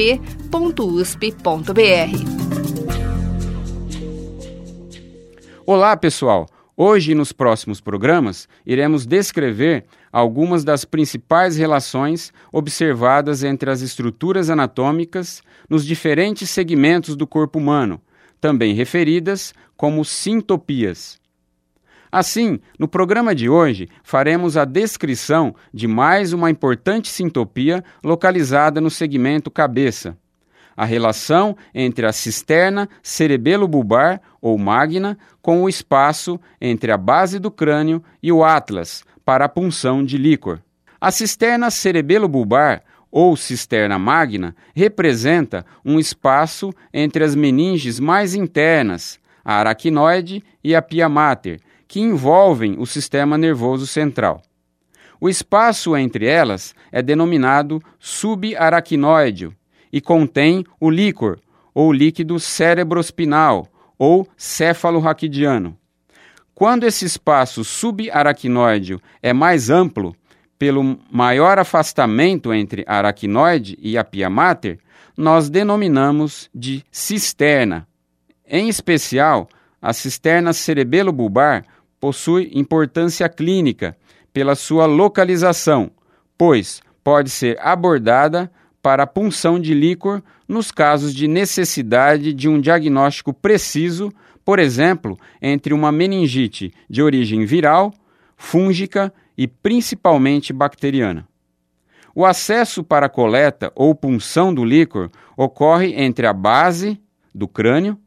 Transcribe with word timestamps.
tirapele@fmrp.usp.br. 0.00 0.20
Olá, 5.66 5.96
pessoal. 5.96 6.48
Hoje 6.76 7.14
nos 7.14 7.32
próximos 7.32 7.80
programas 7.80 8.48
iremos 8.64 9.04
descrever 9.04 9.84
algumas 10.10 10.64
das 10.64 10.86
principais 10.86 11.56
relações 11.56 12.32
observadas 12.50 13.44
entre 13.44 13.70
as 13.70 13.82
estruturas 13.82 14.48
anatômicas 14.48 15.42
nos 15.68 15.84
diferentes 15.84 16.48
segmentos 16.48 17.14
do 17.14 17.26
corpo 17.26 17.58
humano, 17.58 18.00
também 18.40 18.74
referidas 18.74 19.52
como 19.76 20.02
sintopias. 20.04 21.20
Assim, 22.12 22.58
no 22.76 22.88
programa 22.88 23.34
de 23.34 23.48
hoje, 23.48 23.88
faremos 24.02 24.56
a 24.56 24.64
descrição 24.64 25.54
de 25.72 25.86
mais 25.86 26.32
uma 26.32 26.50
importante 26.50 27.08
sintopia 27.08 27.84
localizada 28.02 28.80
no 28.80 28.90
segmento 28.90 29.50
cabeça. 29.50 30.16
A 30.76 30.84
relação 30.84 31.56
entre 31.72 32.06
a 32.06 32.12
cisterna 32.12 32.88
cerebelo-bulbar 33.02 34.20
ou 34.40 34.58
magna 34.58 35.16
com 35.40 35.62
o 35.62 35.68
espaço 35.68 36.40
entre 36.60 36.90
a 36.90 36.96
base 36.96 37.38
do 37.38 37.50
crânio 37.50 38.02
e 38.20 38.32
o 38.32 38.42
atlas 38.42 39.04
para 39.24 39.44
a 39.44 39.48
punção 39.48 40.04
de 40.04 40.18
líquor. 40.18 40.60
A 41.00 41.12
cisterna 41.12 41.70
cerebelo-bulbar 41.70 42.82
ou 43.10 43.36
cisterna 43.36 43.98
magna 43.98 44.54
representa 44.74 45.64
um 45.84 45.98
espaço 45.98 46.72
entre 46.92 47.22
as 47.22 47.34
meninges 47.34 48.00
mais 48.00 48.34
internas, 48.34 49.20
a 49.44 49.54
aracnoide 49.54 50.42
e 50.62 50.74
a 50.74 50.82
pia 50.82 51.08
mater, 51.08 51.60
que 51.90 51.98
envolvem 51.98 52.76
o 52.78 52.86
sistema 52.86 53.36
nervoso 53.36 53.84
central. 53.84 54.40
O 55.20 55.28
espaço 55.28 55.96
entre 55.96 56.24
elas 56.24 56.72
é 56.92 57.02
denominado 57.02 57.82
subaracnoide 57.98 59.50
e 59.92 60.00
contém 60.00 60.64
o 60.78 60.88
líquor, 60.88 61.40
ou 61.74 61.92
líquido 61.92 62.38
cerebrospinal, 62.38 63.66
ou 63.98 64.24
céfalo-raquidiano. 64.36 65.76
Quando 66.54 66.84
esse 66.84 67.04
espaço 67.04 67.64
subaracnoide 67.64 69.00
é 69.20 69.32
mais 69.32 69.68
amplo, 69.68 70.14
pelo 70.56 70.96
maior 71.10 71.58
afastamento 71.58 72.54
entre 72.54 72.84
a 72.86 72.98
aracnoide 72.98 73.76
e 73.82 73.98
a 73.98 74.04
pia 74.04 74.30
mater, 74.30 74.78
nós 75.16 75.50
denominamos 75.50 76.48
de 76.54 76.84
cisterna. 76.92 77.84
Em 78.46 78.68
especial, 78.68 79.48
a 79.82 79.92
cisterna 79.92 80.52
cerebelo-bulbar 80.52 81.64
possui 82.00 82.50
importância 82.54 83.28
clínica 83.28 83.96
pela 84.32 84.54
sua 84.54 84.86
localização, 84.86 85.90
pois 86.38 86.80
pode 87.04 87.30
ser 87.30 87.58
abordada 87.60 88.50
para 88.82 89.02
a 89.02 89.06
punção 89.06 89.60
de 89.60 89.74
líquor 89.74 90.22
nos 90.48 90.72
casos 90.72 91.14
de 91.14 91.28
necessidade 91.28 92.32
de 92.32 92.48
um 92.48 92.60
diagnóstico 92.60 93.32
preciso, 93.32 94.10
por 94.44 94.58
exemplo, 94.58 95.18
entre 95.40 95.74
uma 95.74 95.92
meningite 95.92 96.72
de 96.88 97.02
origem 97.02 97.44
viral, 97.44 97.92
fúngica 98.36 99.12
e 99.36 99.46
principalmente 99.46 100.52
bacteriana. 100.52 101.28
O 102.14 102.24
acesso 102.24 102.82
para 102.82 103.06
a 103.06 103.10
coleta 103.10 103.70
ou 103.74 103.94
punção 103.94 104.52
do 104.52 104.64
líquor 104.64 105.10
ocorre 105.36 105.94
entre 105.94 106.26
a 106.26 106.32
base 106.32 107.00
do 107.34 107.46
crânio 107.46 107.98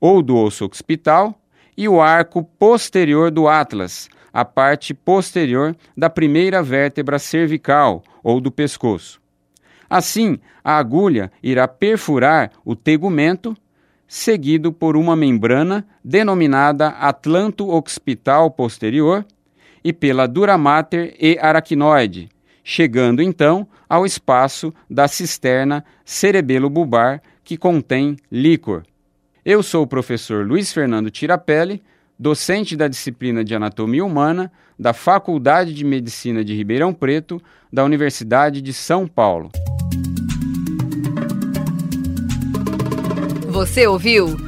ou 0.00 0.22
do 0.22 0.36
osso 0.36 0.64
occipital 0.64 1.40
e 1.78 1.88
o 1.88 2.00
arco 2.00 2.42
posterior 2.42 3.30
do 3.30 3.46
atlas, 3.46 4.10
a 4.32 4.44
parte 4.44 4.92
posterior 4.92 5.76
da 5.96 6.10
primeira 6.10 6.60
vértebra 6.60 7.20
cervical 7.20 8.02
ou 8.20 8.40
do 8.40 8.50
pescoço. 8.50 9.20
Assim, 9.88 10.40
a 10.64 10.76
agulha 10.76 11.30
irá 11.40 11.68
perfurar 11.68 12.50
o 12.64 12.74
tegumento, 12.74 13.56
seguido 14.08 14.72
por 14.72 14.96
uma 14.96 15.14
membrana 15.14 15.86
denominada 16.02 16.88
atlanto 16.88 17.70
occipital 17.70 18.50
posterior 18.50 19.24
e 19.84 19.92
pela 19.92 20.26
dura 20.26 20.58
mater 20.58 21.14
e 21.20 21.38
aracnoide, 21.40 22.28
chegando 22.64 23.22
então 23.22 23.68
ao 23.88 24.04
espaço 24.04 24.74
da 24.90 25.06
cisterna 25.06 25.84
cerebelo-bulbar 26.04 27.22
que 27.44 27.56
contém 27.56 28.16
líquor. 28.32 28.82
Eu 29.50 29.62
sou 29.62 29.84
o 29.84 29.86
professor 29.86 30.46
Luiz 30.46 30.74
Fernando 30.74 31.10
Tirapelli, 31.10 31.82
docente 32.18 32.76
da 32.76 32.86
disciplina 32.86 33.42
de 33.42 33.54
Anatomia 33.54 34.04
Humana 34.04 34.52
da 34.78 34.92
Faculdade 34.92 35.72
de 35.72 35.86
Medicina 35.86 36.44
de 36.44 36.54
Ribeirão 36.54 36.92
Preto, 36.92 37.40
da 37.72 37.82
Universidade 37.82 38.60
de 38.60 38.74
São 38.74 39.06
Paulo. 39.06 39.50
Você 43.48 43.86
ouviu? 43.86 44.47